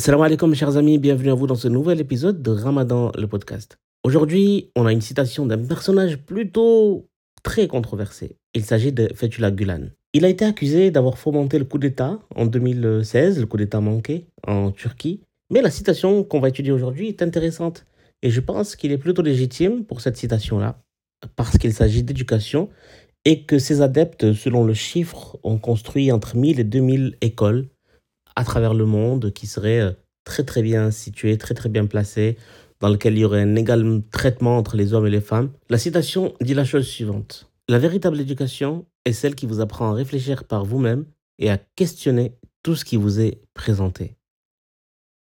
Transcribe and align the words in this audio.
Salam 0.00 0.22
alaikum 0.22 0.54
chers 0.54 0.78
amis, 0.78 0.96
bienvenue 0.96 1.30
à 1.30 1.34
vous 1.34 1.46
dans 1.46 1.56
ce 1.56 1.68
nouvel 1.68 2.00
épisode 2.00 2.40
de 2.40 2.50
Ramadan 2.50 3.12
le 3.18 3.26
podcast. 3.26 3.76
Aujourd'hui, 4.02 4.70
on 4.74 4.86
a 4.86 4.92
une 4.92 5.02
citation 5.02 5.44
d'un 5.44 5.58
personnage 5.58 6.16
plutôt 6.16 7.06
très 7.42 7.68
controversé. 7.68 8.38
Il 8.54 8.64
s'agit 8.64 8.92
de 8.92 9.10
Fethullah 9.14 9.50
Gulen. 9.50 9.92
Il 10.14 10.24
a 10.24 10.30
été 10.30 10.46
accusé 10.46 10.90
d'avoir 10.90 11.18
fomenté 11.18 11.58
le 11.58 11.66
coup 11.66 11.76
d'État 11.76 12.18
en 12.34 12.46
2016, 12.46 13.40
le 13.40 13.44
coup 13.44 13.58
d'État 13.58 13.82
manqué 13.82 14.24
en 14.46 14.70
Turquie. 14.70 15.20
Mais 15.50 15.60
la 15.60 15.70
citation 15.70 16.24
qu'on 16.24 16.40
va 16.40 16.48
étudier 16.48 16.72
aujourd'hui 16.72 17.08
est 17.08 17.20
intéressante. 17.20 17.84
Et 18.22 18.30
je 18.30 18.40
pense 18.40 18.76
qu'il 18.76 18.92
est 18.92 18.98
plutôt 18.98 19.20
légitime 19.20 19.84
pour 19.84 20.00
cette 20.00 20.16
citation-là, 20.16 20.80
parce 21.36 21.58
qu'il 21.58 21.74
s'agit 21.74 22.04
d'éducation 22.04 22.70
et 23.26 23.42
que 23.42 23.58
ses 23.58 23.82
adeptes, 23.82 24.32
selon 24.32 24.64
le 24.64 24.72
chiffre, 24.72 25.38
ont 25.42 25.58
construit 25.58 26.10
entre 26.10 26.38
1000 26.38 26.58
et 26.58 26.64
2000 26.64 27.18
écoles 27.20 27.68
à 28.36 28.44
travers 28.44 28.74
le 28.74 28.84
monde 28.84 29.32
qui 29.32 29.46
seraient 29.46 29.80
euh, 29.80 29.92
très 30.24 30.44
très 30.44 30.62
bien 30.62 30.90
situées, 30.90 31.38
très 31.38 31.54
très 31.54 31.68
bien 31.68 31.86
placées, 31.86 32.36
dans 32.80 32.88
lesquelles 32.88 33.14
il 33.14 33.20
y 33.20 33.24
aurait 33.24 33.42
un 33.42 33.56
égal 33.56 34.02
traitement 34.10 34.56
entre 34.56 34.76
les 34.76 34.94
hommes 34.94 35.06
et 35.06 35.10
les 35.10 35.20
femmes. 35.20 35.50
La 35.68 35.78
citation 35.78 36.34
dit 36.40 36.54
la 36.54 36.64
chose 36.64 36.86
suivante. 36.86 37.50
La 37.68 37.78
véritable 37.78 38.20
éducation 38.20 38.86
est 39.04 39.12
celle 39.12 39.34
qui 39.34 39.46
vous 39.46 39.60
apprend 39.60 39.90
à 39.90 39.94
réfléchir 39.94 40.44
par 40.44 40.64
vous-même 40.64 41.04
et 41.38 41.50
à 41.50 41.58
questionner 41.76 42.34
tout 42.62 42.74
ce 42.74 42.84
qui 42.84 42.96
vous 42.96 43.20
est 43.20 43.40
présenté. 43.54 44.16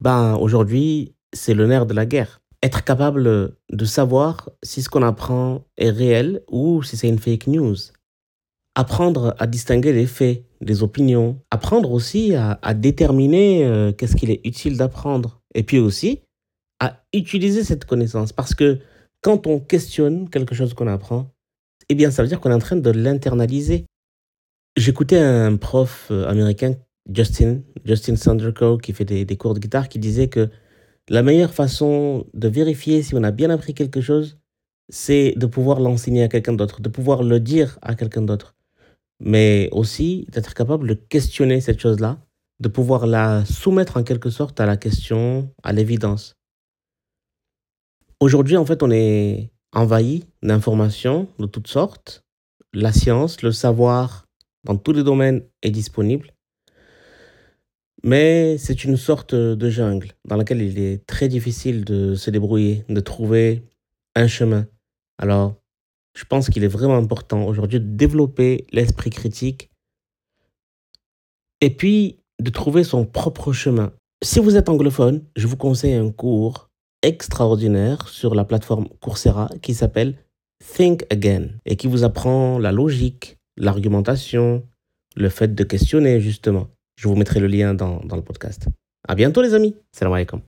Ben, 0.00 0.36
aujourd'hui, 0.36 1.14
c'est 1.32 1.54
le 1.54 1.66
nerf 1.66 1.86
de 1.86 1.94
la 1.94 2.06
guerre. 2.06 2.40
Être 2.62 2.84
capable 2.84 3.54
de 3.70 3.84
savoir 3.84 4.50
si 4.62 4.82
ce 4.82 4.88
qu'on 4.88 5.02
apprend 5.02 5.64
est 5.76 5.90
réel 5.90 6.42
ou 6.50 6.82
si 6.82 6.96
c'est 6.96 7.08
une 7.08 7.18
fake 7.18 7.46
news. 7.46 7.76
Apprendre 8.74 9.34
à 9.38 9.46
distinguer 9.46 9.92
les 9.92 10.06
faits 10.06 10.44
des 10.60 10.82
opinions. 10.82 11.40
Apprendre 11.50 11.90
aussi 11.92 12.34
à, 12.34 12.74
déterminer 12.74 13.64
euh, 13.64 13.92
qu'est-ce 13.92 14.16
qu'il 14.16 14.30
est 14.30 14.40
utile 14.44 14.76
d'apprendre. 14.76 15.40
Et 15.54 15.62
puis 15.62 15.78
aussi 15.78 16.20
à 16.78 17.02
utiliser 17.12 17.62
cette 17.62 17.84
connaissance. 17.84 18.32
Parce 18.32 18.54
que 18.54 18.78
quand 19.20 19.46
on 19.46 19.60
questionne 19.60 20.30
quelque 20.30 20.54
chose 20.54 20.72
qu'on 20.72 20.86
apprend, 20.86 21.30
eh 21.88 21.94
bien, 21.94 22.10
ça 22.10 22.22
veut 22.22 22.28
dire 22.28 22.40
qu'on 22.40 22.50
est 22.50 22.54
en 22.54 22.58
train 22.58 22.76
de 22.76 22.90
l'internaliser. 22.90 23.84
J'écoutais 24.76 25.18
un 25.18 25.56
prof 25.56 26.08
euh, 26.10 26.26
américain, 26.26 26.76
Justin, 27.12 27.60
Justin 27.84 28.16
Sanderco, 28.16 28.78
qui 28.78 28.92
fait 28.92 29.04
des, 29.04 29.24
des 29.24 29.36
cours 29.36 29.52
de 29.52 29.58
guitare, 29.58 29.88
qui 29.88 29.98
disait 29.98 30.28
que 30.28 30.48
la 31.08 31.22
meilleure 31.22 31.52
façon 31.52 32.26
de 32.32 32.48
vérifier 32.48 33.02
si 33.02 33.14
on 33.14 33.22
a 33.24 33.32
bien 33.32 33.50
appris 33.50 33.74
quelque 33.74 34.00
chose, 34.00 34.38
c'est 34.88 35.34
de 35.36 35.46
pouvoir 35.46 35.80
l'enseigner 35.80 36.22
à 36.22 36.28
quelqu'un 36.28 36.52
d'autre, 36.52 36.80
de 36.80 36.88
pouvoir 36.88 37.22
le 37.22 37.40
dire 37.40 37.78
à 37.82 37.94
quelqu'un 37.94 38.22
d'autre 38.22 38.54
mais 39.20 39.68
aussi 39.72 40.26
d'être 40.30 40.54
capable 40.54 40.88
de 40.88 40.94
questionner 40.94 41.60
cette 41.60 41.78
chose-là, 41.78 42.18
de 42.60 42.68
pouvoir 42.68 43.06
la 43.06 43.44
soumettre 43.44 43.96
en 43.96 44.02
quelque 44.02 44.30
sorte 44.30 44.60
à 44.60 44.66
la 44.66 44.76
question, 44.76 45.52
à 45.62 45.72
l'évidence. 45.72 46.34
Aujourd'hui, 48.18 48.56
en 48.56 48.66
fait, 48.66 48.82
on 48.82 48.90
est 48.90 49.50
envahi 49.72 50.24
d'informations 50.42 51.28
de 51.38 51.46
toutes 51.46 51.68
sortes. 51.68 52.24
La 52.72 52.92
science, 52.92 53.42
le 53.42 53.52
savoir 53.52 54.26
dans 54.64 54.76
tous 54.76 54.92
les 54.92 55.02
domaines 55.02 55.42
est 55.62 55.70
disponible. 55.70 56.32
Mais 58.02 58.56
c'est 58.58 58.84
une 58.84 58.96
sorte 58.96 59.34
de 59.34 59.70
jungle 59.70 60.12
dans 60.26 60.36
laquelle 60.36 60.62
il 60.62 60.78
est 60.78 61.06
très 61.06 61.28
difficile 61.28 61.84
de 61.84 62.14
se 62.14 62.30
débrouiller, 62.30 62.84
de 62.88 63.00
trouver 63.00 63.62
un 64.14 64.26
chemin. 64.26 64.66
Alors, 65.18 65.59
je 66.20 66.26
pense 66.26 66.50
qu'il 66.50 66.64
est 66.64 66.68
vraiment 66.68 66.98
important 66.98 67.46
aujourd'hui 67.46 67.80
de 67.80 67.86
développer 67.96 68.66
l'esprit 68.72 69.08
critique 69.08 69.70
et 71.62 71.70
puis 71.70 72.18
de 72.42 72.50
trouver 72.50 72.84
son 72.84 73.06
propre 73.06 73.54
chemin. 73.54 73.92
Si 74.22 74.38
vous 74.38 74.56
êtes 74.56 74.68
anglophone, 74.68 75.24
je 75.34 75.46
vous 75.46 75.56
conseille 75.56 75.94
un 75.94 76.10
cours 76.10 76.68
extraordinaire 77.00 78.06
sur 78.06 78.34
la 78.34 78.44
plateforme 78.44 78.86
Coursera 79.00 79.48
qui 79.62 79.72
s'appelle 79.72 80.14
Think 80.76 81.06
Again 81.10 81.48
et 81.64 81.76
qui 81.76 81.86
vous 81.86 82.04
apprend 82.04 82.58
la 82.58 82.70
logique, 82.70 83.38
l'argumentation, 83.56 84.62
le 85.16 85.30
fait 85.30 85.54
de 85.54 85.64
questionner 85.64 86.20
justement. 86.20 86.68
Je 86.96 87.08
vous 87.08 87.16
mettrai 87.16 87.40
le 87.40 87.46
lien 87.46 87.72
dans, 87.72 88.00
dans 88.00 88.16
le 88.16 88.22
podcast. 88.22 88.66
À 89.08 89.14
bientôt 89.14 89.40
les 89.40 89.54
amis. 89.54 89.74
Salam 89.90 90.12
alaikum. 90.12 90.38